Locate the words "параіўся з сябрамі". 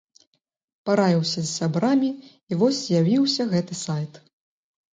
0.89-2.11